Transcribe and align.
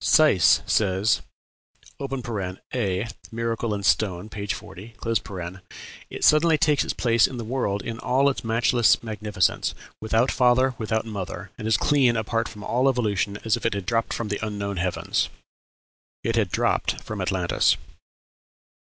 Seiss 0.03 0.63
says 0.65 1.21
("A, 2.01 3.07
Miracle 3.31 3.71
in 3.71 3.83
Stone," 3.83 4.29
p. 4.29 4.47
40), 4.47 4.95
"It 6.09 6.23
suddenly 6.23 6.57
takes 6.57 6.83
its 6.83 6.93
place 6.93 7.27
in 7.27 7.37
the 7.37 7.43
world 7.45 7.83
in 7.83 7.99
all 7.99 8.27
its 8.27 8.43
matchless 8.43 9.03
magnificence, 9.03 9.75
without 10.01 10.31
father, 10.31 10.73
without 10.79 11.05
mother, 11.05 11.51
and 11.55 11.67
as 11.67 11.77
clean 11.77 12.17
apart 12.17 12.49
from 12.49 12.63
all 12.63 12.89
evolution 12.89 13.37
as 13.45 13.55
if 13.55 13.63
it 13.63 13.75
had 13.75 13.85
dropped 13.85 14.11
from 14.11 14.29
the 14.29 14.43
unknown 14.43 14.77
heavens." 14.77 15.29
It 16.23 16.35
had 16.35 16.49
dropped 16.49 17.03
from 17.03 17.21
Atlantis. 17.21 17.77